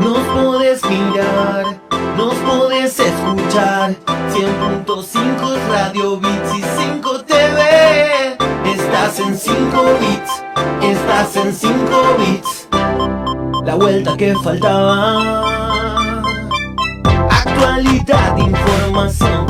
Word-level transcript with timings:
Nos 0.00 0.18
podés 0.34 0.84
mirar, 0.86 1.80
nos 2.16 2.34
podés 2.34 2.98
escuchar. 2.98 3.94
100.5 4.32 5.68
Radio 5.68 6.18
Bits 6.18 6.54
y 6.56 6.62
5 6.82 7.24
TV. 7.24 8.36
Estás 8.64 9.20
en 9.20 9.36
5 9.36 9.84
bits, 10.00 10.42
estás 10.82 11.36
en 11.36 11.52
5 11.52 12.16
bits. 12.18 12.68
La 13.64 13.74
vuelta 13.74 14.16
que 14.16 14.34
faltaba. 14.36 16.22
Actualidad, 17.30 18.36
información, 18.38 19.46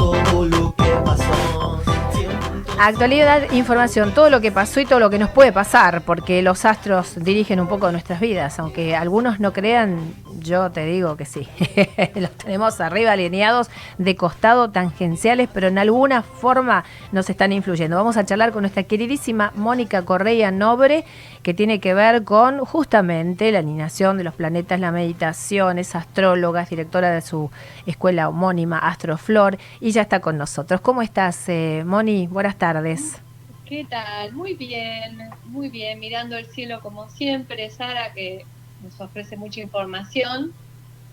Actualidad, 2.82 3.52
información, 3.52 4.14
todo 4.14 4.30
lo 4.30 4.40
que 4.40 4.52
pasó 4.52 4.80
y 4.80 4.86
todo 4.86 5.00
lo 5.00 5.10
que 5.10 5.18
nos 5.18 5.28
puede 5.28 5.52
pasar, 5.52 6.00
porque 6.00 6.40
los 6.40 6.64
astros 6.64 7.22
dirigen 7.22 7.60
un 7.60 7.68
poco 7.68 7.92
nuestras 7.92 8.20
vidas, 8.20 8.58
aunque 8.58 8.96
algunos 8.96 9.38
no 9.38 9.52
crean, 9.52 10.14
yo 10.38 10.70
te 10.70 10.86
digo 10.86 11.14
que 11.14 11.26
sí. 11.26 11.46
los 12.14 12.30
tenemos 12.38 12.80
arriba 12.80 13.12
alineados, 13.12 13.68
de 13.98 14.16
costado, 14.16 14.70
tangenciales, 14.70 15.50
pero 15.52 15.68
en 15.68 15.76
alguna 15.76 16.22
forma 16.22 16.84
nos 17.12 17.28
están 17.28 17.52
influyendo. 17.52 17.98
Vamos 17.98 18.16
a 18.16 18.24
charlar 18.24 18.50
con 18.50 18.62
nuestra 18.62 18.84
queridísima 18.84 19.52
Mónica 19.56 20.06
Correa 20.06 20.50
Nobre, 20.50 21.04
que 21.42 21.54
tiene 21.54 21.80
que 21.80 21.94
ver 21.94 22.24
con 22.24 22.58
justamente 22.64 23.50
la 23.52 23.60
alineación 23.60 24.18
de 24.18 24.24
los 24.24 24.34
planetas, 24.34 24.78
la 24.80 24.92
meditación, 24.92 25.78
es 25.78 25.94
astróloga, 25.94 26.62
es 26.62 26.70
directora 26.70 27.10
de 27.10 27.20
su 27.20 27.50
escuela 27.86 28.28
homónima 28.28 28.78
Astroflor, 28.78 29.58
y 29.80 29.92
ya 29.92 30.02
está 30.02 30.20
con 30.20 30.36
nosotros. 30.36 30.80
¿Cómo 30.80 31.02
estás, 31.02 31.48
eh, 31.48 31.82
Moni? 31.86 32.26
Buenas 32.26 32.56
tardes. 32.56 33.20
¿Qué 33.64 33.86
tal? 33.88 34.32
Muy 34.32 34.54
bien, 34.54 35.30
muy 35.46 35.68
bien, 35.68 35.98
mirando 36.00 36.36
el 36.36 36.46
cielo 36.46 36.80
como 36.80 37.08
siempre, 37.08 37.70
Sara, 37.70 38.12
que 38.12 38.44
nos 38.82 39.00
ofrece 39.00 39.36
mucha 39.36 39.60
información. 39.60 40.52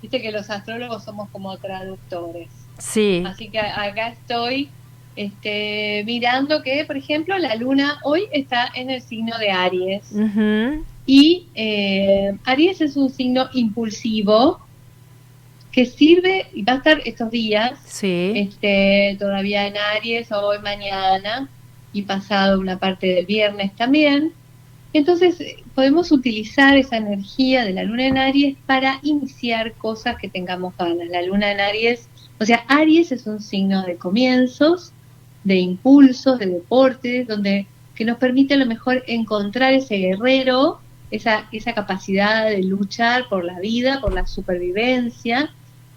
Viste 0.01 0.21
que 0.21 0.31
los 0.31 0.49
astrólogos 0.49 1.03
somos 1.03 1.29
como 1.29 1.55
traductores. 1.57 2.49
Sí, 2.77 3.23
Así 3.25 3.49
que 3.49 3.59
acá 3.59 4.09
estoy 4.09 4.69
este, 5.17 6.03
mirando 6.05 6.61
que, 6.61 6.85
por 6.85 6.95
ejemplo, 6.95 7.37
la 7.37 7.55
luna 7.55 7.99
hoy 8.03 8.23
está 8.31 8.71
en 8.75 8.89
el 8.89 9.01
signo 9.01 9.37
de 9.37 9.51
Aries. 9.51 10.13
Y 11.05 11.47
eh, 11.55 12.37
Aries 12.45 12.81
es 12.81 12.95
un 12.95 13.09
signo 13.09 13.49
impulsivo 13.53 14.59
que 15.71 15.85
sirve 15.85 16.47
y 16.53 16.63
va 16.63 16.73
a 16.73 16.77
estar 16.77 17.01
estos 17.05 17.29
días 17.29 17.79
sí, 17.85 18.33
este, 18.35 19.15
todavía 19.19 19.67
en 19.67 19.75
Aries, 19.77 20.31
hoy, 20.31 20.59
mañana 20.59 21.49
y 21.93 22.01
pasado 22.03 22.59
una 22.59 22.77
parte 22.77 23.07
del 23.07 23.25
viernes 23.25 23.75
también. 23.75 24.33
Entonces 24.93 25.37
podemos 25.75 26.11
utilizar 26.11 26.77
esa 26.77 26.97
energía 26.97 27.65
de 27.65 27.73
la 27.73 27.83
luna 27.83 28.07
en 28.07 28.17
Aries 28.17 28.57
para 28.65 28.99
iniciar 29.03 29.73
cosas 29.73 30.17
que 30.17 30.29
tengamos 30.29 30.75
ganas. 30.77 31.07
La 31.09 31.21
luna 31.21 31.51
en 31.51 31.59
Aries, 31.59 32.09
o 32.39 32.45
sea, 32.45 32.65
Aries 32.67 33.11
es 33.11 33.27
un 33.27 33.41
signo 33.41 33.83
de 33.83 33.97
comienzos, 33.97 34.93
de 35.47 35.55
impulsos, 35.55 36.37
de 36.39 36.47
deportes, 36.47 37.25
donde 37.25 37.67
que 37.95 38.03
nos 38.03 38.17
permite 38.17 38.55
a 38.55 38.57
lo 38.57 38.65
mejor 38.65 39.01
encontrar 39.07 39.71
ese 39.71 39.95
guerrero, 39.95 40.79
esa, 41.09 41.47
esa 41.53 41.73
capacidad 41.73 42.49
de 42.49 42.61
luchar 42.63 43.29
por 43.29 43.45
la 43.45 43.57
vida, 43.61 44.01
por 44.01 44.13
la 44.13 44.27
supervivencia, 44.27 45.49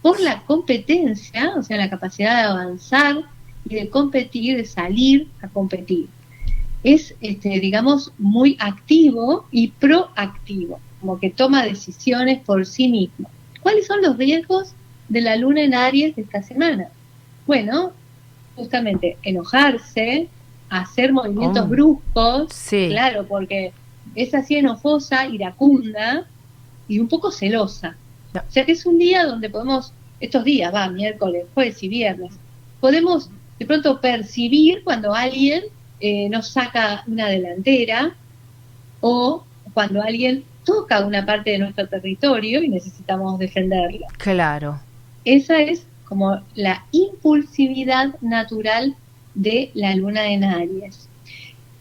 por 0.02 0.20
la 0.20 0.42
competencia, 0.42 1.52
o 1.56 1.64
sea, 1.64 1.78
la 1.78 1.90
capacidad 1.90 2.36
de 2.36 2.48
avanzar 2.48 3.24
y 3.68 3.74
de 3.74 3.90
competir, 3.90 4.56
de 4.56 4.64
salir 4.64 5.26
a 5.42 5.48
competir. 5.48 6.06
Es, 6.84 7.16
este, 7.20 7.58
digamos, 7.58 8.12
muy 8.18 8.56
activo 8.60 9.46
y 9.50 9.68
proactivo, 9.68 10.78
como 11.00 11.18
que 11.18 11.30
toma 11.30 11.64
decisiones 11.64 12.40
por 12.40 12.64
sí 12.66 12.86
mismo. 12.86 13.28
¿Cuáles 13.62 13.88
son 13.88 14.00
los 14.00 14.16
riesgos 14.16 14.74
de 15.08 15.22
la 15.22 15.34
luna 15.34 15.62
en 15.62 15.74
Aries 15.74 16.14
de 16.14 16.22
esta 16.22 16.40
semana? 16.40 16.86
Bueno, 17.48 17.92
justamente 18.60 19.16
enojarse, 19.22 20.28
hacer 20.68 21.12
movimientos 21.12 21.64
Oh. 21.64 21.68
bruscos, 21.68 22.52
Sí. 22.52 22.88
claro, 22.90 23.26
porque 23.26 23.72
es 24.14 24.32
así 24.34 24.56
enojosa, 24.56 25.26
iracunda 25.26 26.26
y 26.88 26.98
un 27.00 27.08
poco 27.08 27.30
celosa. 27.30 27.96
No. 28.34 28.40
O 28.40 28.50
sea 28.50 28.64
que 28.64 28.72
es 28.72 28.86
un 28.86 28.98
día 28.98 29.24
donde 29.24 29.50
podemos, 29.50 29.92
estos 30.20 30.44
días, 30.44 30.72
va, 30.72 30.88
miércoles, 30.88 31.46
jueves 31.54 31.82
y 31.82 31.88
viernes, 31.88 32.32
podemos 32.80 33.30
de 33.58 33.66
pronto 33.66 34.00
percibir 34.00 34.82
cuando 34.84 35.12
alguien 35.14 35.64
eh, 36.00 36.28
nos 36.30 36.48
saca 36.48 37.02
una 37.06 37.26
delantera 37.28 38.14
o 39.00 39.44
cuando 39.74 40.00
alguien 40.02 40.44
toca 40.64 41.04
una 41.04 41.26
parte 41.26 41.50
de 41.50 41.58
nuestro 41.58 41.86
territorio 41.88 42.62
y 42.62 42.68
necesitamos 42.68 43.38
defenderlo. 43.38 44.06
claro. 44.18 44.80
Esa 45.24 45.60
es 45.60 45.84
como 46.10 46.42
la 46.56 46.84
impulsividad 46.90 48.20
natural 48.20 48.96
de 49.34 49.70
la 49.74 49.94
luna 49.94 50.26
en 50.26 50.42
Aries. 50.44 51.08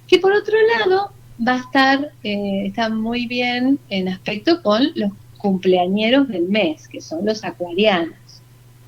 Que 0.08 0.20
por 0.20 0.32
otro 0.32 0.56
lado 0.78 1.12
va 1.46 1.56
a 1.56 1.60
estar, 1.60 2.12
eh, 2.24 2.68
está 2.68 2.90
muy 2.90 3.26
bien 3.26 3.80
en 3.90 4.08
aspecto 4.08 4.62
con 4.62 4.92
los 4.96 5.12
cumpleañeros 5.40 6.28
del 6.28 6.44
mes, 6.44 6.88
que 6.88 7.02
son 7.02 7.26
los 7.26 7.44
acuarianos. 7.44 8.14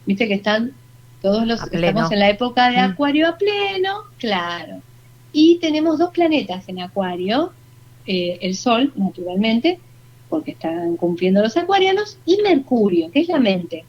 Viste 0.06 0.28
que 0.28 0.36
están 0.36 0.74
todos 1.24 1.46
los, 1.48 1.62
estamos 1.72 2.12
en 2.12 2.20
la 2.20 2.30
época 2.30 2.70
de 2.70 2.78
Mm. 2.78 2.92
acuario 2.92 3.28
a 3.28 3.38
pleno, 3.38 4.04
claro. 4.20 4.82
Y 5.34 5.58
tenemos 5.58 5.98
dos 5.98 6.12
planetas 6.12 6.70
en 6.70 6.82
acuario, 6.82 7.52
eh, 8.06 8.38
el 8.42 8.56
Sol, 8.56 8.92
naturalmente, 8.96 9.80
porque 10.30 10.52
están 10.52 10.98
cumpliendo 10.98 11.42
los 11.42 11.58
acuarianos, 11.58 12.18
y 12.26 12.38
Mercurio, 12.44 13.10
que 13.12 13.22
es 13.22 13.28
la 13.28 13.40
mente. 13.40 13.86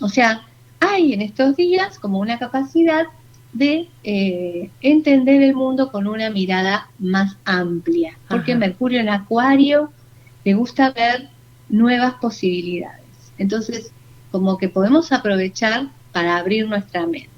O 0.00 0.08
sea, 0.08 0.42
hay 0.80 1.12
en 1.12 1.20
estos 1.20 1.56
días 1.56 1.98
como 1.98 2.18
una 2.18 2.38
capacidad 2.38 3.06
de 3.52 3.88
eh, 4.04 4.70
entender 4.80 5.42
el 5.42 5.54
mundo 5.54 5.90
con 5.90 6.06
una 6.06 6.30
mirada 6.30 6.88
más 6.98 7.36
amplia, 7.44 8.16
porque 8.28 8.52
Ajá. 8.52 8.60
Mercurio 8.60 9.00
en 9.00 9.08
Acuario 9.08 9.92
le 10.44 10.54
gusta 10.54 10.90
ver 10.90 11.28
nuevas 11.68 12.14
posibilidades. 12.14 13.04
Entonces, 13.38 13.92
como 14.30 14.58
que 14.58 14.68
podemos 14.68 15.12
aprovechar 15.12 15.88
para 16.12 16.36
abrir 16.36 16.68
nuestra 16.68 17.06
mente. 17.06 17.30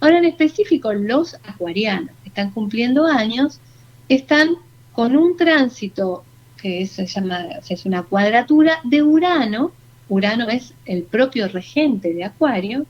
Ahora, 0.00 0.18
en 0.18 0.24
específico, 0.24 0.92
los 0.92 1.34
acuarianos 1.46 2.14
que 2.22 2.28
están 2.28 2.50
cumpliendo 2.50 3.06
años 3.06 3.60
están 4.08 4.56
con 4.92 5.16
un 5.16 5.36
tránsito 5.36 6.24
que 6.60 6.86
se 6.86 7.06
llama, 7.06 7.46
o 7.58 7.62
sea, 7.62 7.74
es 7.74 7.84
una 7.84 8.02
cuadratura 8.04 8.80
de 8.84 9.02
Urano. 9.02 9.72
Urano 10.08 10.48
es 10.48 10.74
el 10.84 11.02
propio 11.02 11.48
regente 11.48 12.12
de 12.12 12.24
Acuario, 12.24 12.86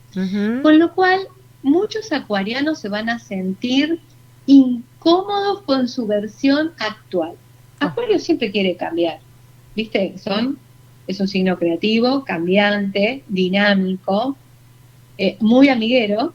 con 0.63 0.79
lo 0.79 0.95
cual 0.95 1.21
muchos 1.63 2.13
acuarianos 2.13 2.81
se 2.81 2.89
van 2.89 3.09
a 3.09 3.19
sentir 3.19 4.01
incómodos 4.47 5.63
con 5.63 5.89
su 5.89 6.07
versión 6.07 6.73
actual. 6.79 7.35
Acuario 7.81 8.19
siempre 8.19 8.51
quiere 8.51 8.77
cambiar, 8.77 9.21
¿viste? 9.75 10.19
Son, 10.19 10.59
es 11.07 11.21
un 11.21 11.29
signo 11.29 11.59
creativo, 11.59 12.25
cambiante, 12.25 13.23
dinámico, 13.29 14.37
eh, 15.17 15.37
muy 15.41 15.69
amiguero, 15.69 16.35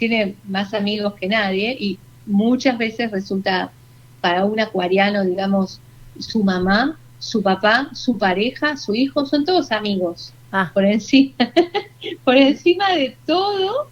tiene 0.00 0.36
más 0.48 0.72
amigos 0.72 1.14
que 1.14 1.28
nadie 1.28 1.76
y 1.78 1.98
muchas 2.26 2.78
veces 2.78 3.10
resulta 3.10 3.72
para 4.20 4.44
un 4.44 4.60
acuariano, 4.60 5.24
digamos, 5.24 5.80
su 6.18 6.44
mamá, 6.44 6.98
su 7.20 7.42
papá, 7.42 7.90
su 7.94 8.18
pareja, 8.18 8.76
su 8.76 8.94
hijo, 8.96 9.24
son 9.24 9.44
todos 9.44 9.70
amigos 9.70 10.34
Ah, 10.52 10.70
por 10.74 10.84
encima, 10.84 11.34
por 12.24 12.36
encima 12.36 12.92
de 12.92 13.16
todo. 13.24 13.88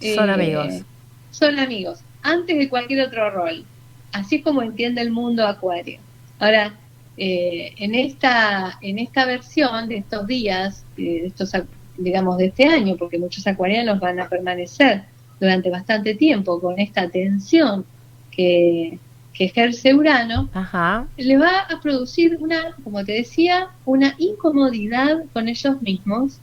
Son 0.00 0.28
eh, 0.28 0.32
amigos. 0.32 0.82
Son 1.30 1.58
amigos, 1.58 2.00
antes 2.22 2.58
de 2.58 2.68
cualquier 2.68 3.06
otro 3.06 3.30
rol. 3.30 3.64
Así 4.12 4.36
es 4.36 4.42
como 4.42 4.62
entiende 4.62 5.00
el 5.00 5.10
mundo 5.10 5.46
Acuario. 5.46 6.00
Ahora, 6.38 6.74
eh, 7.16 7.74
en 7.78 7.94
esta 7.94 8.78
en 8.82 8.98
esta 8.98 9.26
versión 9.26 9.88
de 9.88 9.98
estos 9.98 10.26
días, 10.26 10.84
eh, 10.96 11.20
de 11.20 11.26
estos 11.28 11.52
digamos 11.96 12.36
de 12.38 12.46
este 12.46 12.66
año, 12.66 12.96
porque 12.96 13.18
muchos 13.18 13.46
acuarianos 13.46 14.00
van 14.00 14.20
a 14.20 14.28
permanecer 14.28 15.04
durante 15.38 15.70
bastante 15.70 16.14
tiempo 16.14 16.60
con 16.60 16.78
esta 16.78 17.08
tensión 17.08 17.86
que, 18.30 18.98
que 19.36 19.44
ejerce 19.46 19.94
Urano, 19.94 20.48
ajá. 20.54 21.06
le 21.16 21.36
va 21.36 21.60
a 21.68 21.80
producir 21.80 22.38
una, 22.40 22.74
como 22.82 23.04
te 23.04 23.12
decía, 23.12 23.68
una 23.84 24.14
incomodidad 24.18 25.24
con 25.32 25.48
ellos 25.48 25.82
mismos 25.82 26.38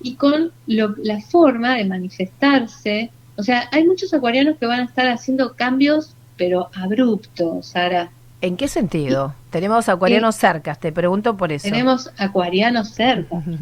y 0.00 0.14
con 0.14 0.50
lo- 0.66 0.94
la 1.02 1.20
forma 1.20 1.74
de 1.76 1.84
manifestarse. 1.84 3.10
O 3.36 3.42
sea, 3.42 3.68
hay 3.72 3.86
muchos 3.86 4.12
acuarianos 4.14 4.56
que 4.58 4.66
van 4.66 4.80
a 4.80 4.84
estar 4.84 5.06
haciendo 5.08 5.54
cambios, 5.54 6.14
pero 6.36 6.70
abruptos, 6.74 7.66
Sara. 7.66 8.10
¿En 8.40 8.56
qué 8.56 8.66
sentido? 8.66 9.34
Tenemos 9.50 9.88
acuarianos 9.88 10.34
cerca, 10.34 10.74
te 10.74 10.90
pregunto 10.90 11.36
por 11.36 11.52
eso. 11.52 11.68
Tenemos 11.68 12.10
acuarianos 12.18 12.88
cerca. 12.90 13.42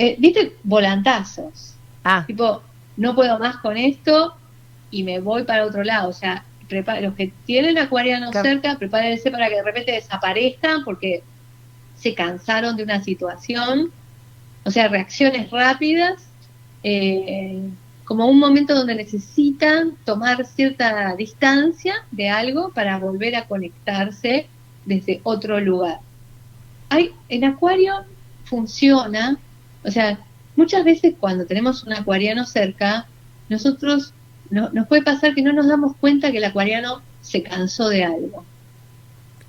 Eh, 0.00 0.14
¿Viste? 0.20 0.54
Volantazos. 0.62 1.74
ah, 2.04 2.22
Tipo, 2.24 2.62
no 2.96 3.16
puedo 3.16 3.36
más 3.40 3.56
con 3.56 3.76
esto 3.76 4.32
y 4.92 5.02
me 5.02 5.18
voy 5.18 5.42
para 5.42 5.66
otro 5.66 5.82
lado. 5.82 6.10
O 6.10 6.12
sea, 6.12 6.44
prepa- 6.68 7.00
los 7.00 7.14
que 7.14 7.32
tienen 7.44 7.78
acuarianos 7.78 8.30
Claro. 8.30 8.48
cerca, 8.48 8.78
prepárense 8.78 9.30
para 9.30 9.48
que 9.48 9.56
de 9.56 9.62
repente 9.62 9.92
desaparezcan 9.92 10.84
porque 10.84 11.22
se 11.96 12.14
cansaron 12.14 12.76
de 12.76 12.84
una 12.84 13.02
situación, 13.02 13.90
o 14.64 14.70
sea, 14.70 14.88
reacciones 14.88 15.50
rápidas, 15.50 16.28
eh, 16.82 17.60
como 18.04 18.26
un 18.26 18.38
momento 18.38 18.74
donde 18.74 18.94
necesitan 18.94 19.96
tomar 20.04 20.46
cierta 20.46 21.14
distancia 21.16 21.94
de 22.10 22.30
algo 22.30 22.70
para 22.72 22.98
volver 22.98 23.36
a 23.36 23.44
conectarse 23.46 24.48
desde 24.86 25.20
otro 25.24 25.60
lugar. 25.60 26.00
Hay, 26.88 27.12
en 27.28 27.44
Acuario 27.44 27.94
funciona, 28.44 29.38
o 29.84 29.90
sea, 29.90 30.18
muchas 30.56 30.84
veces 30.84 31.14
cuando 31.20 31.44
tenemos 31.44 31.84
un 31.84 31.92
acuariano 31.92 32.46
cerca, 32.46 33.06
nosotros 33.50 34.14
no, 34.50 34.70
nos 34.70 34.86
puede 34.86 35.02
pasar 35.02 35.34
que 35.34 35.42
no 35.42 35.52
nos 35.52 35.68
damos 35.68 35.96
cuenta 35.96 36.30
que 36.30 36.38
el 36.38 36.44
acuariano 36.44 37.02
se 37.20 37.42
cansó 37.42 37.88
de 37.88 38.04
algo. 38.04 38.44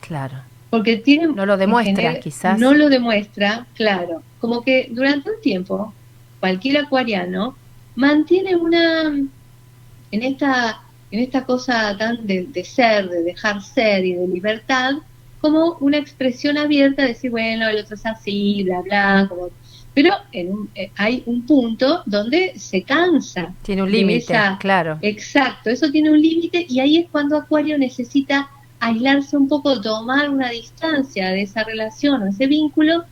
Claro. 0.02 0.36
Porque 0.70 0.98
tiene, 0.98 1.28
no 1.28 1.46
lo 1.46 1.58
demuestra, 1.58 1.96
general, 1.96 2.20
quizás. 2.20 2.60
No 2.60 2.74
lo 2.74 2.90
demuestra, 2.90 3.66
claro. 3.76 4.22
Como 4.40 4.62
que 4.62 4.90
durante 4.92 5.32
un 5.32 5.42
tiempo, 5.42 5.94
cualquier 6.40 6.78
acuariano 6.78 7.56
mantiene 7.96 8.56
una, 8.56 9.04
en 9.04 10.24
esta, 10.24 10.82
en 11.12 11.20
esta 11.20 11.44
cosa 11.46 11.98
tan 11.98 12.26
de, 12.26 12.46
de, 12.46 12.64
ser, 12.64 13.10
de 13.10 13.24
dejar 13.24 13.62
ser 13.62 14.06
y 14.06 14.14
de 14.14 14.28
libertad, 14.28 14.94
como 15.42 15.78
una 15.80 15.98
expresión 15.98 16.58
abierta 16.58 17.02
de 17.02 17.10
decir, 17.10 17.32
bueno, 17.32 17.68
el 17.68 17.80
otro 17.80 17.96
es 17.96 18.06
así, 18.06 18.64
bla, 18.64 18.82
bla, 18.82 19.26
como 19.30 19.50
pero 19.94 20.14
en 20.32 20.52
un, 20.52 20.70
eh, 20.76 20.92
hay 20.96 21.24
un 21.26 21.46
punto 21.46 22.04
donde 22.06 22.54
se 22.58 22.84
cansa. 22.84 23.54
Tiene 23.64 23.84
un 23.84 23.92
límite, 23.92 24.34
claro. 24.60 24.98
Exacto, 25.02 25.70
eso 25.70 25.92
tiene 25.92 26.12
un 26.12 26.22
límite 26.22 26.66
y 26.70 26.80
ahí 26.80 26.98
es 26.98 27.08
cuando 27.12 27.38
Acuario 27.38 27.78
necesita 27.78 28.50
aislarse 28.80 29.36
un 29.36 29.48
poco, 29.48 29.82
tomar 29.82 30.30
una 30.30 30.50
distancia 30.50 31.30
de 31.30 31.42
esa 31.42 31.64
relación 31.64 32.24
o 32.24 32.28
ese 32.28 32.48
vínculo 32.48 33.04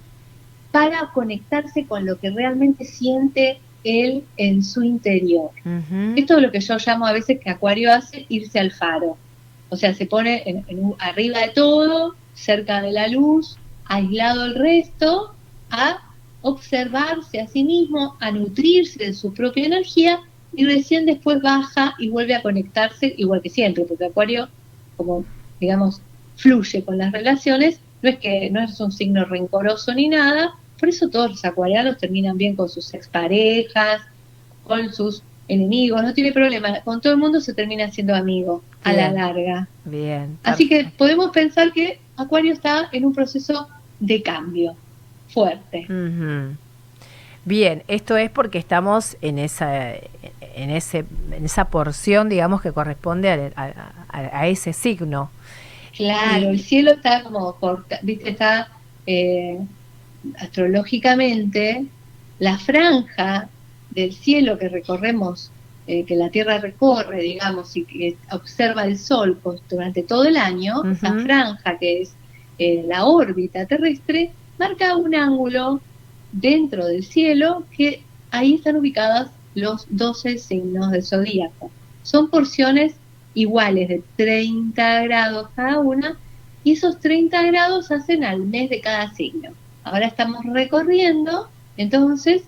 para 0.71 1.11
conectarse 1.13 1.85
con 1.85 2.05
lo 2.05 2.19
que 2.19 2.29
realmente 2.29 2.85
siente 2.85 3.59
él 3.83 4.23
en 4.37 4.63
su 4.63 4.83
interior. 4.83 5.51
Uh 5.65 5.69
-huh. 5.69 6.13
Esto 6.17 6.37
es 6.37 6.41
lo 6.41 6.51
que 6.51 6.59
yo 6.59 6.77
llamo 6.85 7.05
a 7.05 7.13
veces 7.13 7.39
que 7.39 7.49
Acuario 7.49 7.93
hace 7.93 8.25
irse 8.29 8.59
al 8.59 8.71
faro. 8.71 9.17
O 9.69 9.75
sea, 9.75 9.93
se 9.93 10.05
pone 10.05 10.43
en, 10.45 10.63
en 10.67 10.93
arriba 10.99 11.39
de 11.39 11.49
todo, 11.49 12.15
cerca 12.33 12.81
de 12.81 12.91
la 12.91 13.07
luz, 13.07 13.57
aislado 13.85 14.45
el 14.45 14.55
resto, 14.55 15.33
a 15.69 16.06
observarse 16.41 17.39
a 17.39 17.47
sí 17.47 17.63
mismo, 17.63 18.15
a 18.19 18.31
nutrirse 18.31 19.03
de 19.03 19.13
su 19.13 19.33
propia 19.33 19.65
energía 19.65 20.21
y 20.53 20.65
recién 20.65 21.05
después 21.05 21.41
baja 21.41 21.95
y 21.99 22.09
vuelve 22.09 22.35
a 22.35 22.41
conectarse 22.41 23.13
igual 23.17 23.41
que 23.41 23.49
siempre, 23.49 23.85
porque 23.85 24.05
Acuario, 24.05 24.49
como 24.95 25.25
digamos, 25.59 26.01
fluye 26.35 26.83
con 26.83 26.97
las 26.97 27.11
relaciones, 27.11 27.79
no 28.01 28.09
es 28.09 28.17
que 28.17 28.49
no 28.51 28.61
es 28.61 28.79
un 28.79 28.91
signo 28.91 29.25
rencoroso 29.25 29.93
ni 29.93 30.07
nada, 30.07 30.55
por 30.79 30.89
eso 30.89 31.09
todos 31.09 31.31
los 31.31 31.45
acuarianos 31.45 31.97
terminan 31.97 32.37
bien 32.37 32.55
con 32.55 32.69
sus 32.69 32.93
exparejas, 32.93 34.01
con 34.63 34.93
sus 34.93 35.23
enemigos, 35.47 36.03
no 36.03 36.13
tiene 36.13 36.31
problema, 36.31 36.81
con 36.81 37.01
todo 37.01 37.13
el 37.13 37.19
mundo 37.19 37.41
se 37.41 37.53
termina 37.53 37.89
siendo 37.91 38.13
amigo 38.13 38.61
a 38.83 38.93
la 38.93 39.11
larga. 39.11 39.67
Bien. 39.85 40.37
Así 40.43 40.67
que 40.67 40.91
podemos 40.97 41.31
pensar 41.31 41.71
que 41.73 41.99
Acuario 42.15 42.53
está 42.53 42.89
en 42.91 43.05
un 43.05 43.13
proceso 43.13 43.67
de 43.99 44.21
cambio 44.21 44.75
fuerte. 45.27 45.85
Uh 45.89 45.93
-huh. 45.93 46.55
Bien, 47.45 47.83
esto 47.87 48.17
es 48.17 48.29
porque 48.29 48.57
estamos 48.57 49.15
en 49.21 49.39
esa, 49.39 49.93
en 49.93 50.69
ese, 50.69 51.05
en 51.31 51.45
esa 51.45 51.69
porción, 51.69 52.27
digamos, 52.27 52.61
que 52.61 52.73
corresponde 52.73 53.53
a, 53.55 53.63
a, 54.09 54.39
a 54.41 54.47
ese 54.47 54.73
signo. 54.73 55.29
Claro, 55.95 56.51
y... 56.51 56.55
el 56.55 56.59
cielo 56.59 56.91
está 56.91 57.23
como, 57.23 57.55
corta, 57.55 57.99
viste, 58.01 58.29
está 58.31 58.69
eh, 59.05 59.59
astrológicamente, 60.39 61.85
la 62.39 62.57
franja 62.57 63.47
del 63.91 64.13
cielo 64.13 64.57
que 64.59 64.67
recorremos, 64.67 65.49
eh, 65.87 66.03
que 66.03 66.17
la 66.17 66.29
Tierra 66.29 66.57
recorre, 66.59 67.21
digamos, 67.21 67.77
y 67.77 67.85
que 67.85 68.17
observa 68.31 68.83
el 68.83 68.97
Sol 68.97 69.39
pues, 69.41 69.61
durante 69.69 70.03
todo 70.03 70.25
el 70.25 70.35
año, 70.35 70.81
uh 70.81 70.83
-huh. 70.83 70.91
esa 70.91 71.13
franja 71.13 71.77
que 71.79 72.01
es 72.01 72.13
eh, 72.59 72.83
la 72.85 73.05
órbita 73.05 73.65
terrestre, 73.65 74.31
marca 74.57 74.95
un 74.95 75.15
ángulo 75.15 75.81
dentro 76.31 76.85
del 76.85 77.03
cielo 77.03 77.63
que 77.75 78.03
ahí 78.31 78.55
están 78.55 78.77
ubicadas 78.77 79.31
los 79.55 79.85
12 79.89 80.37
signos 80.37 80.91
del 80.91 81.03
zodíaco. 81.03 81.71
Son 82.03 82.29
porciones 82.29 82.95
iguales 83.33 83.87
de 83.89 84.03
30 84.15 85.03
grados 85.03 85.49
cada 85.55 85.79
una 85.79 86.17
y 86.63 86.73
esos 86.73 86.99
30 86.99 87.43
grados 87.43 87.91
hacen 87.91 88.23
al 88.23 88.41
mes 88.41 88.69
de 88.69 88.81
cada 88.81 89.13
signo. 89.13 89.51
Ahora 89.83 90.07
estamos 90.07 90.43
recorriendo, 90.45 91.49
entonces, 91.77 92.43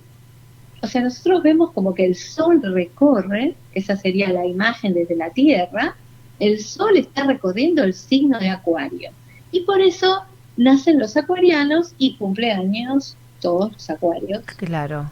o 0.81 0.87
sea, 0.87 1.01
nosotros 1.01 1.41
vemos 1.41 1.71
como 1.71 1.93
que 1.93 2.05
el 2.05 2.15
sol 2.15 2.61
recorre, 2.61 3.55
esa 3.73 3.95
sería 3.95 4.31
la 4.33 4.45
imagen 4.45 4.93
desde 4.93 5.15
la 5.15 5.29
Tierra, 5.29 5.95
el 6.39 6.59
sol 6.59 6.97
está 6.97 7.25
recorriendo 7.25 7.83
el 7.83 7.93
signo 7.93 8.39
de 8.39 8.49
Acuario. 8.49 9.11
Y 9.51 9.61
por 9.61 9.81
eso 9.81 10.23
nacen 10.59 10.99
los 10.99 11.15
acuarianos 11.15 11.93
y 11.97 12.17
cumpleaños 12.17 13.15
todos 13.41 13.71
los 13.71 13.89
acuarios. 13.89 14.43
Claro. 14.57 15.09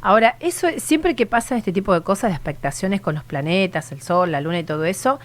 Ahora, 0.00 0.36
eso 0.40 0.66
siempre 0.78 1.14
que 1.14 1.24
pasa 1.24 1.56
este 1.56 1.72
tipo 1.72 1.94
de 1.94 2.00
cosas, 2.00 2.30
de 2.30 2.34
expectaciones 2.34 3.00
con 3.00 3.14
los 3.14 3.22
planetas, 3.22 3.92
el 3.92 4.02
sol, 4.02 4.32
la 4.32 4.40
luna 4.40 4.58
y 4.58 4.64
todo 4.64 4.84
eso, 4.84 5.20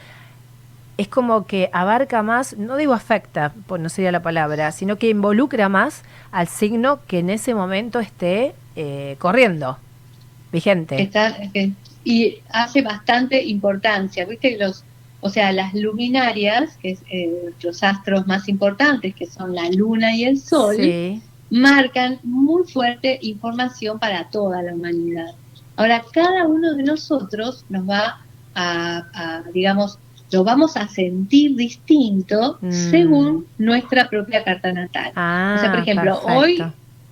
es 0.98 1.08
como 1.08 1.48
que 1.48 1.72
abarca 1.74 2.22
más, 2.22 2.56
no 2.58 2.78
digo 2.78 2.94
afecta, 2.94 3.54
pues 3.66 3.82
no 3.82 3.90
sería 3.90 4.12
la 4.12 4.22
palabra, 4.22 4.72
sino 4.72 4.98
que 4.98 5.10
involucra 5.10 5.70
más 5.70 6.04
al 6.32 6.48
signo 6.48 7.00
que 7.08 7.20
en 7.20 7.32
ese 7.32 7.56
momento 7.56 8.00
esté 8.00 8.54
eh, 8.76 9.16
corriendo, 9.18 9.80
vigente. 10.52 11.02
Está, 11.02 11.36
y 12.04 12.38
hace 12.50 12.84
bastante 12.84 13.44
importancia, 13.44 14.26
viste 14.26 14.56
los 14.60 14.84
o 15.22 15.30
sea, 15.30 15.52
las 15.52 15.74
luminarias, 15.74 16.78
que 16.78 16.92
es 16.92 17.00
eh, 17.10 17.52
los 17.62 17.84
astros 17.84 18.28
más 18.28 18.48
importantes, 18.48 19.16
que 19.16 19.26
son 19.26 19.56
la 19.56 19.70
luna 19.70 20.16
y 20.16 20.26
el 20.26 20.40
sol, 20.40 20.76
sí. 20.78 21.22
marcan 21.50 22.20
muy 22.24 22.64
fuerte 22.66 23.20
información 23.22 24.00
para 24.00 24.30
toda 24.30 24.62
la 24.62 24.74
humanidad. 24.74 25.34
Ahora, 25.76 26.04
cada 26.12 26.48
uno 26.48 26.76
de 26.76 26.84
nosotros 26.84 27.66
nos 27.70 27.88
va 27.88 28.22
a, 28.56 29.06
a 29.14 29.44
digamos, 29.54 30.00
lo 30.32 30.44
vamos 30.44 30.76
a 30.78 30.88
sentir 30.88 31.56
distinto 31.56 32.58
mm. 32.62 32.72
según 32.72 33.48
nuestra 33.58 34.10
propia 34.10 34.44
carta 34.44 34.72
natal. 34.72 35.12
Ah, 35.16 35.56
o 35.58 35.62
sea, 35.62 35.72
por 35.72 35.80
ejemplo, 35.80 36.14
perfecto. 36.14 36.38
hoy 36.38 36.64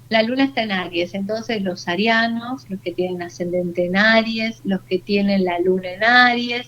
la 0.10 0.22
luna 0.22 0.44
está 0.44 0.62
en 0.62 0.72
Aries, 0.72 1.13
entonces 1.13 1.62
los 1.63 1.88
arianos, 1.88 2.69
los 2.69 2.80
que 2.81 2.92
tienen 2.92 3.24
ascendente 3.24 3.85
en 3.85 3.97
Aries, 3.97 4.62
los 4.64 4.81
que 4.81 5.00
tienen 5.00 5.45
la 5.45 5.59
luna 5.59 5.94
en 5.94 6.04
Aries, 6.04 6.68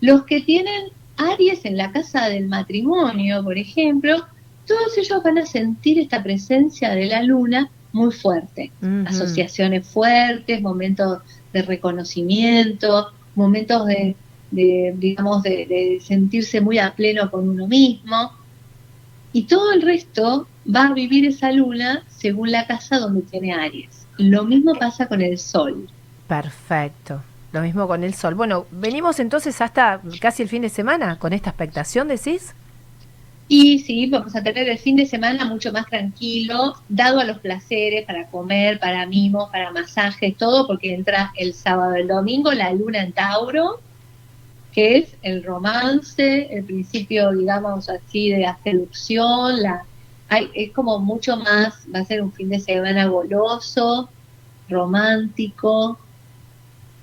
los 0.00 0.24
que 0.24 0.40
tienen 0.40 0.90
Aries 1.16 1.64
en 1.64 1.76
la 1.76 1.90
casa 1.90 2.28
del 2.28 2.46
matrimonio, 2.46 3.42
por 3.42 3.58
ejemplo, 3.58 4.24
todos 4.66 4.96
ellos 4.96 5.22
van 5.24 5.38
a 5.38 5.46
sentir 5.46 5.98
esta 5.98 6.22
presencia 6.22 6.90
de 6.90 7.06
la 7.06 7.22
luna 7.22 7.70
muy 7.92 8.12
fuerte. 8.12 8.70
Uh 8.82 8.86
-huh. 8.86 9.08
Asociaciones 9.08 9.86
fuertes, 9.86 10.60
momentos 10.62 11.20
de 11.52 11.62
reconocimiento, 11.62 13.08
momentos 13.34 13.86
de, 13.86 14.14
de 14.50 14.94
digamos, 14.96 15.42
de, 15.42 15.66
de, 15.66 15.98
sentirse 16.00 16.60
muy 16.60 16.78
a 16.78 16.94
pleno 16.94 17.30
con 17.30 17.48
uno 17.48 17.66
mismo. 17.66 18.32
Y 19.32 19.42
todo 19.42 19.72
el 19.72 19.82
resto 19.82 20.46
va 20.74 20.88
a 20.88 20.92
vivir 20.92 21.26
esa 21.26 21.50
luna 21.50 22.04
según 22.08 22.52
la 22.52 22.66
casa 22.66 22.98
donde 22.98 23.22
tiene 23.22 23.52
Aries. 23.52 24.06
Lo 24.18 24.44
mismo 24.44 24.74
pasa 24.74 25.06
con 25.06 25.20
el 25.20 25.38
Sol. 25.38 25.88
Perfecto. 26.26 27.22
Lo 27.52 27.62
mismo 27.62 27.86
con 27.86 28.04
el 28.04 28.14
sol. 28.14 28.34
Bueno, 28.34 28.66
venimos 28.70 29.20
entonces 29.20 29.60
hasta 29.60 30.02
casi 30.20 30.42
el 30.42 30.48
fin 30.48 30.62
de 30.62 30.68
semana 30.68 31.18
con 31.18 31.32
esta 31.32 31.50
expectación, 31.50 32.08
decís. 32.08 32.54
Y 33.50 33.78
sí, 33.78 34.06
vamos 34.10 34.36
a 34.36 34.42
tener 34.42 34.68
el 34.68 34.78
fin 34.78 34.96
de 34.96 35.06
semana 35.06 35.46
mucho 35.46 35.72
más 35.72 35.86
tranquilo, 35.86 36.74
dado 36.90 37.20
a 37.20 37.24
los 37.24 37.38
placeres 37.38 38.04
para 38.04 38.26
comer, 38.26 38.78
para 38.78 39.06
mimos, 39.06 39.48
para 39.48 39.72
masajes, 39.72 40.36
todo, 40.36 40.66
porque 40.66 40.92
entra 40.92 41.32
el 41.34 41.54
sábado, 41.54 41.94
el 41.94 42.06
domingo, 42.06 42.52
la 42.52 42.70
luna 42.74 43.02
en 43.02 43.12
Tauro, 43.12 43.80
que 44.72 44.98
es 44.98 45.16
el 45.22 45.42
romance, 45.42 46.54
el 46.54 46.64
principio, 46.64 47.32
digamos 47.32 47.88
así, 47.88 48.28
de 48.28 48.40
la 48.40 48.58
seducción, 48.62 49.62
la, 49.62 49.82
hay, 50.28 50.50
es 50.52 50.72
como 50.72 50.98
mucho 50.98 51.38
más, 51.38 51.86
va 51.94 52.00
a 52.00 52.04
ser 52.04 52.20
un 52.20 52.32
fin 52.32 52.50
de 52.50 52.60
semana 52.60 53.06
goloso, 53.06 54.10
romántico, 54.68 55.98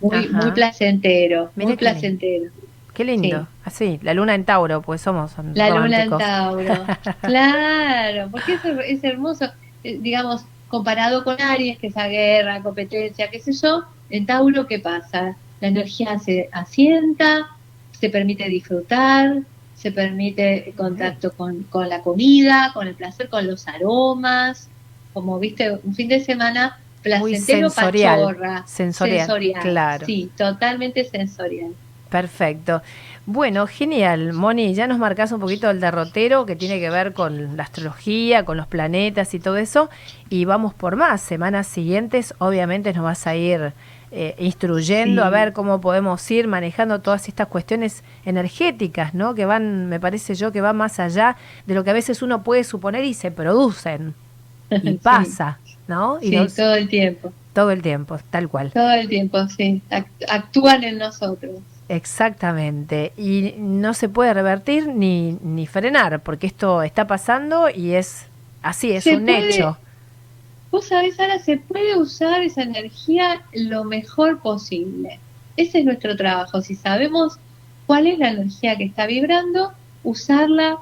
muy, 0.02 0.30
muy 0.30 0.52
placentero, 0.52 1.52
Mira 1.56 1.70
muy 1.70 1.78
placentero. 1.78 2.52
Qué 2.94 3.04
lindo, 3.04 3.42
sí. 3.42 3.48
así, 3.66 4.00
la 4.04 4.14
luna 4.14 4.36
en 4.36 4.46
Tauro, 4.46 4.82
pues 4.82 5.02
somos 5.02 5.34
La 5.54 5.70
luna 5.70 6.04
en 6.04 6.10
Tauro, 6.10 6.86
claro, 7.22 8.30
porque 8.32 8.54
es, 8.54 8.62
es 8.88 9.04
hermoso, 9.04 9.46
eh, 9.84 9.98
digamos, 10.00 10.46
comparado 10.70 11.24
con 11.24 11.42
Aries, 11.42 11.78
que 11.78 11.88
es 11.88 11.96
la 11.96 12.08
guerra, 12.08 12.62
competencia, 12.62 13.30
qué 13.30 13.40
sé 13.40 13.52
yo, 13.52 13.84
en 14.10 14.26
Tauro, 14.26 14.66
¿qué 14.68 14.80
pasa? 14.80 15.36
La 15.60 15.68
energía 15.68 16.18
se 16.20 16.50
asienta, 16.54 17.48
se 17.92 18.10
permite 18.10 18.48
disfrutar, 18.48 19.42
se 19.76 19.92
permite 19.92 20.74
contacto 20.78 21.32
con, 21.34 21.64
con 21.64 21.90
la 21.90 22.02
comida, 22.02 22.72
con 22.74 22.88
el 22.88 22.96
placer, 22.96 23.30
con 23.30 23.46
los 23.46 23.68
aromas, 23.68 24.70
como 25.14 25.38
viste, 25.40 25.80
un 25.84 25.94
fin 25.96 26.08
de 26.08 26.20
semana 26.20 26.78
placentero 27.06 27.70
sensorial, 27.70 28.20
pachorra. 28.20 28.64
sensorial, 28.68 29.30
claro. 29.62 30.06
Sí, 30.06 30.30
totalmente 30.38 31.04
sensorial. 31.06 31.72
Perfecto. 32.10 32.82
Bueno, 33.26 33.66
genial. 33.68 34.34
Moni, 34.34 34.74
ya 34.76 34.86
nos 34.88 35.00
marcas 35.00 35.32
un 35.32 35.40
poquito 35.40 35.70
el 35.70 35.80
derrotero 35.80 36.46
que 36.46 36.56
tiene 36.56 36.80
que 36.80 36.90
ver 36.92 37.14
con 37.14 37.58
la 37.58 37.64
astrología, 37.64 38.46
con 38.46 38.56
los 38.58 38.68
planetas 38.68 39.34
y 39.34 39.40
todo 39.40 39.58
eso. 39.58 39.90
Y 40.30 40.46
vamos 40.46 40.74
por 40.74 40.96
más. 40.96 41.22
Semanas 41.22 41.66
siguientes, 41.68 42.36
obviamente, 42.38 42.94
nos 42.94 43.04
vas 43.04 43.26
a 43.26 43.36
ir 43.36 43.74
eh, 44.12 44.36
instruyendo 44.38 45.24
Sí. 45.24 45.28
a 45.28 45.30
ver 45.32 45.54
cómo 45.54 45.82
podemos 45.82 46.30
ir 46.32 46.48
manejando 46.48 47.02
todas 47.02 47.28
estas 47.28 47.48
cuestiones 47.48 48.04
energéticas, 48.26 49.14
¿no? 49.16 49.34
Que 49.34 49.46
van, 49.46 49.88
me 49.90 50.00
parece 50.00 50.36
yo, 50.36 50.52
que 50.52 50.62
van 50.62 50.78
más 50.78 51.00
allá 51.00 51.36
de 51.66 51.74
lo 51.74 51.84
que 51.84 51.90
a 51.90 51.94
veces 51.94 52.22
uno 52.22 52.44
puede 52.44 52.64
suponer 52.64 53.04
y 53.04 53.14
se 53.16 53.32
producen. 53.32 54.14
Y 54.70 54.80
Sí. 55.00 55.00
pasa, 55.02 55.58
¿no? 55.88 56.18
Y 56.22 56.30
Sí, 56.30 56.38
todo 56.56 56.76
el 56.76 56.88
tiempo, 56.90 57.32
todo 57.54 57.72
el 57.72 57.82
tiempo, 57.82 58.18
tal 58.30 58.50
cual. 58.50 58.72
todo 58.72 58.92
el 58.92 59.08
tiempo, 59.08 59.48
sí. 59.48 59.82
Act- 59.90 60.26
actúan 60.30 60.84
en 60.84 60.98
nosotros. 60.98 61.60
Exactamente, 61.88 63.12
y 63.18 63.54
no 63.58 63.94
se 63.94 64.10
puede 64.10 64.34
revertir 64.34 64.88
ni, 64.88 65.38
ni 65.44 65.68
frenar, 65.68 66.22
porque 66.22 66.48
esto 66.48 66.82
está 66.82 67.06
pasando 67.08 67.70
y 67.70 67.94
es 67.94 68.26
así, 68.64 68.92
es 68.92 69.04
Se 69.04 69.18
un 69.18 69.26
puede- 69.26 69.50
hecho. 69.50 69.78
Vos 70.72 70.88
sabés, 70.88 71.16
Sara, 71.16 71.40
se 71.40 71.58
puede 71.58 71.98
usar 71.98 72.42
esa 72.42 72.64
energía 72.64 73.42
lo 73.54 73.84
mejor 73.84 74.40
posible. 74.40 75.20
Ese 75.58 75.80
es 75.80 75.86
nuestro 75.86 76.16
trabajo. 76.18 76.62
Si 76.62 76.76
sabemos 76.76 77.38
cuál 77.86 78.08
es 78.08 78.18
la 78.20 78.30
energía 78.32 78.76
que 78.76 78.84
está 78.86 79.06
vibrando, 79.06 79.72
usarla 80.04 80.78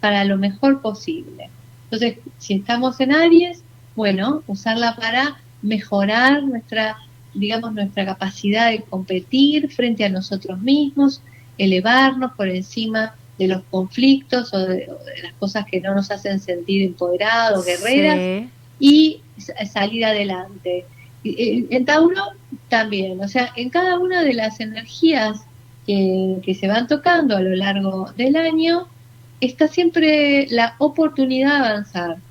para 0.00 0.24
lo 0.24 0.38
mejor 0.38 0.80
posible. 0.80 1.50
Entonces, 1.84 2.18
si 2.38 2.54
estamos 2.54 2.98
en 3.00 3.12
Aries, 3.12 3.62
bueno, 3.96 4.44
usarla 4.46 4.96
para 4.96 5.38
mejorar 5.62 6.44
nuestra, 6.44 6.96
digamos, 7.34 7.74
nuestra 7.74 8.06
capacidad 8.06 8.70
de 8.70 8.84
competir 8.84 9.70
frente 9.72 10.04
a 10.04 10.10
nosotros 10.10 10.60
mismos, 10.60 11.24
elevarnos 11.58 12.32
por 12.36 12.48
encima 12.48 13.18
de 13.38 13.48
los 13.48 13.64
conflictos 13.70 14.54
o 14.54 14.58
de, 14.60 14.88
o 14.90 15.04
de 15.04 15.22
las 15.24 15.34
cosas 15.34 15.66
que 15.70 15.80
no 15.82 15.94
nos 15.94 16.10
hacen 16.10 16.40
sentir 16.40 16.82
empoderados, 16.82 17.64
guerreras 17.66 18.30
Sí, 18.32 18.54
y 18.78 19.24
sa- 19.38 19.66
salir 19.66 20.04
adelante. 20.06 20.90
En 21.24 21.84
Tauro 21.84 22.22
también, 22.68 23.20
o 23.22 23.28
sea, 23.28 23.52
en 23.56 23.70
cada 23.70 23.98
una 23.98 24.22
de 24.22 24.34
las 24.34 24.60
energías 24.60 25.48
que, 25.84 26.40
que 26.44 26.54
se 26.54 26.68
van 26.68 26.86
tocando 26.86 27.36
a 27.36 27.40
lo 27.42 27.54
largo 27.56 28.12
del 28.16 28.36
año, 28.36 28.92
está 29.40 29.68
siempre 29.68 30.46
la 30.50 30.76
oportunidad 30.78 31.60
de 31.60 31.68
avanzar, 31.68 32.22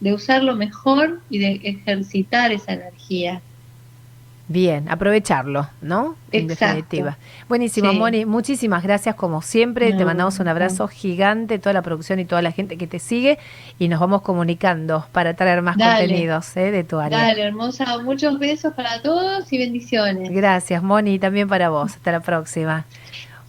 de 0.00 0.14
usarlo 0.14 0.56
mejor 0.56 1.20
y 1.30 1.38
de 1.38 1.60
ejercitar 1.62 2.52
esa 2.52 2.72
energía. 2.72 3.40
Bien, 4.52 4.88
aprovecharlo, 4.88 5.68
¿no? 5.80 6.16
En 6.32 6.50
Exacto. 6.50 6.74
definitiva. 6.74 7.16
Buenísimo, 7.48 7.92
Sí. 7.92 7.98
Moni, 7.98 8.24
muchísimas 8.24 8.82
gracias 8.82 9.14
como 9.14 9.42
siempre. 9.42 9.92
Te 9.92 9.98
No, 9.98 10.06
mandamos 10.06 10.40
un 10.40 10.48
abrazo 10.48 10.88
gigante, 10.88 11.60
toda 11.60 11.72
la 11.72 11.82
producción 11.82 12.18
y 12.18 12.24
toda 12.24 12.42
la 12.42 12.50
gente 12.50 12.76
que 12.76 12.88
te 12.88 12.98
sigue 12.98 13.38
y 13.78 13.86
nos 13.86 14.00
vamos 14.00 14.22
comunicando 14.22 15.06
para 15.12 15.34
traer 15.34 15.62
más 15.62 15.76
Dale. 15.76 16.08
contenidos 16.08 16.56
¿eh? 16.56 16.72
de 16.72 16.82
tu 16.82 16.98
área. 16.98 17.16
Dale, 17.16 17.42
hermosa, 17.42 17.96
muchos 17.98 18.40
besos 18.40 18.74
para 18.74 19.00
todos 19.02 19.52
y 19.52 19.58
bendiciones. 19.58 20.28
Gracias, 20.32 20.82
Moni, 20.82 21.14
y 21.14 21.18
también 21.20 21.46
para 21.46 21.68
vos. 21.68 21.92
Hasta 21.94 22.10
la 22.10 22.20
próxima. 22.20 22.86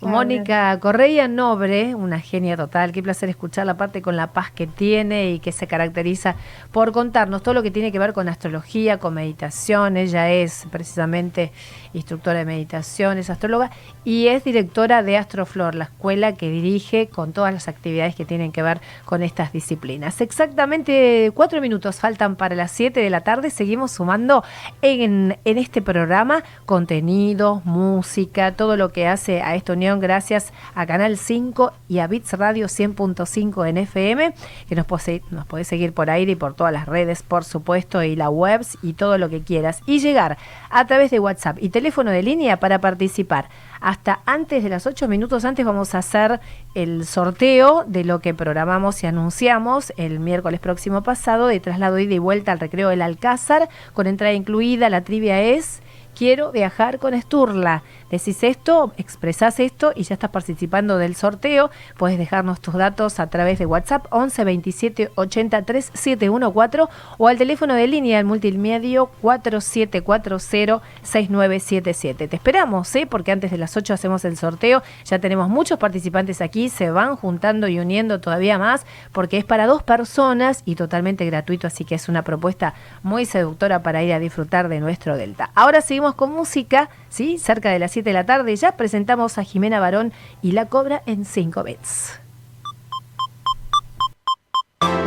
Mónica 0.01 0.79
Correia 0.79 1.27
Nobre, 1.27 1.93
una 1.93 2.20
genia 2.20 2.58
total. 2.58 2.91
Qué 2.91 3.03
placer 3.03 3.29
escucharla, 3.29 3.74
aparte 3.74 4.01
con 4.01 4.15
la 4.15 4.34
paz 4.34 4.50
que 4.50 4.65
tiene 4.65 5.31
y 5.31 5.39
que 5.39 5.51
se 5.51 5.67
caracteriza 5.67 6.36
por 6.72 6.91
contarnos 6.91 7.43
todo 7.43 7.53
lo 7.53 7.62
que 7.62 7.70
tiene 7.70 7.91
que 7.91 8.00
ver 8.00 8.13
con 8.13 8.27
astrología, 8.27 8.98
con 8.98 9.13
meditación. 9.13 9.98
Ella 9.98 10.31
es 10.31 10.65
precisamente 10.72 11.51
instructora 11.93 12.39
de 12.39 12.46
meditación, 12.46 13.20
es 13.20 13.29
astróloga 13.29 13.70
y 14.03 14.27
es 14.27 14.43
directora 14.43 15.03
de 15.03 15.17
Astroflor, 15.17 15.75
la 15.75 15.86
escuela 15.86 16.34
que 16.34 16.50
dirige 16.50 17.08
con 17.08 17.31
todas 17.31 17.53
las 17.53 17.67
actividades 17.67 18.15
que 18.15 18.25
tienen 18.25 18.51
que 18.51 18.63
ver 18.63 18.81
con 19.05 19.22
estas 19.22 19.51
disciplinas. 19.51 20.20
Exactamente 20.22 21.31
cuatro 21.36 21.62
minutos 21.62 22.00
faltan 22.00 22.36
para 22.36 22.55
las 22.55 22.72
siete 22.72 23.01
de 23.01 23.10
la 23.10 23.22
tarde. 23.22 23.51
Seguimos 23.51 23.91
sumando 23.91 24.43
en, 24.81 25.38
en 25.46 25.58
este 25.58 25.81
programa 25.81 26.43
contenidos, 26.65 27.63
música, 27.65 28.53
todo 28.53 28.77
lo 28.77 28.91
que 28.91 29.08
hace 29.08 29.41
a 29.41 29.55
esta 29.55 29.74
unión 29.74 29.90
gracias 30.00 30.53
a 30.75 30.86
Canal 30.86 31.17
5 31.17 31.74
y 31.88 32.00
a 32.00 32.07
Bits 32.07 32.33
Radio 32.33 32.67
100.5 32.67 33.67
en 33.67 33.77
FM, 33.77 34.33
que 34.67 34.75
nos 34.75 34.86
puede, 34.86 35.21
nos 35.31 35.45
puede 35.45 35.63
seguir 35.63 35.93
por 35.93 36.10
aire 36.10 36.33
y 36.33 36.36
por 36.36 36.53
todas 36.53 36.74
las 36.74 36.88
redes, 36.88 37.24
por 37.24 37.43
supuesto, 37.43 38.03
y 38.03 38.15
la 38.15 38.29
webs 38.29 38.77
y 38.81 38.93
todo 38.93 39.17
lo 39.17 39.29
que 39.29 39.41
quieras. 39.41 39.81
Y 39.86 40.00
llegar 40.00 40.38
a 40.69 40.88
través 40.88 41.12
de 41.12 41.19
WhatsApp 41.19 41.57
y 41.60 41.69
teléfono 41.69 42.12
de 42.12 42.24
línea 42.24 42.60
para 42.60 42.79
participar. 42.79 43.50
Hasta 43.81 44.19
antes 44.25 44.63
de 44.63 44.69
las 44.69 44.86
8 44.86 45.07
minutos 45.07 45.43
antes 45.43 45.65
vamos 45.65 45.95
a 45.95 46.00
hacer 46.00 46.39
el 46.75 47.05
sorteo 47.05 47.83
de 47.88 48.03
lo 48.03 48.19
que 48.19 48.33
programamos 48.36 49.03
y 49.03 49.07
anunciamos 49.07 49.91
el 49.98 50.19
miércoles 50.19 50.60
próximo 50.60 51.01
pasado 51.01 51.48
de 51.48 51.60
traslado 51.60 51.98
ida 51.98 52.13
y 52.13 52.19
vuelta 52.19 52.51
al 52.51 52.60
recreo 52.60 52.89
del 52.89 53.01
Alcázar 53.01 53.69
con 53.93 54.05
entrada 54.05 54.33
incluida. 54.33 54.89
La 54.89 55.01
trivia 55.01 55.41
es 55.41 55.81
quiero 56.21 56.51
viajar 56.51 56.99
con 56.99 57.15
Esturla. 57.15 57.81
Decís 58.11 58.43
esto, 58.43 58.93
expresás 58.97 59.59
esto 59.59 59.91
y 59.95 60.03
ya 60.03 60.13
estás 60.13 60.29
participando 60.29 60.99
del 60.99 61.15
sorteo. 61.15 61.71
Puedes 61.97 62.19
dejarnos 62.19 62.61
tus 62.61 62.75
datos 62.75 63.19
a 63.19 63.27
través 63.31 63.57
de 63.57 63.65
WhatsApp 63.65 64.05
11 64.11 64.43
27 64.43 65.11
83 65.15 65.91
714 65.91 66.93
o 67.17 67.27
al 67.27 67.39
teléfono 67.39 67.73
de 67.73 67.87
línea 67.87 68.17
del 68.17 68.27
multimedio 68.27 69.07
4740 69.21 70.85
6977. 71.01 72.27
Te 72.27 72.35
esperamos, 72.35 72.95
¿eh? 72.95 73.07
porque 73.09 73.31
antes 73.31 73.49
de 73.49 73.57
las 73.57 73.75
8 73.75 73.91
hacemos 73.91 74.23
el 74.23 74.37
sorteo. 74.37 74.83
Ya 75.05 75.17
tenemos 75.17 75.49
muchos 75.49 75.79
participantes 75.79 76.41
aquí, 76.41 76.69
se 76.69 76.91
van 76.91 77.15
juntando 77.15 77.67
y 77.67 77.79
uniendo 77.79 78.21
todavía 78.21 78.59
más 78.59 78.85
porque 79.11 79.37
es 79.37 79.45
para 79.45 79.65
dos 79.65 79.81
personas 79.81 80.61
y 80.65 80.75
totalmente 80.75 81.25
gratuito, 81.25 81.65
así 81.65 81.83
que 81.83 81.95
es 81.95 82.09
una 82.09 82.21
propuesta 82.21 82.75
muy 83.01 83.25
seductora 83.25 83.81
para 83.81 84.03
ir 84.03 84.13
a 84.13 84.19
disfrutar 84.19 84.69
de 84.69 84.79
nuestro 84.81 85.17
Delta. 85.17 85.49
Ahora 85.55 85.81
seguimos 85.81 86.11
con 86.15 86.32
música, 86.32 86.89
¿sí? 87.10 87.38
Cerca 87.38 87.70
de 87.70 87.80
las 87.80 87.91
7 87.91 88.10
de 88.10 88.13
la 88.13 88.25
tarde 88.25 88.56
ya 88.56 88.77
presentamos 88.77 89.38
a 89.38 89.44
Jimena 89.44 89.80
Barón 89.80 90.13
y 90.41 90.53
la 90.53 90.68
cobra 90.68 91.01
en 91.06 91.25
5 91.25 91.63
bits. 91.63 92.20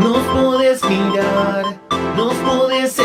Nos 0.01 0.19
podés 0.19 0.85
mirar, 0.85 1.65
nos 2.17 2.35
podés 2.35 2.99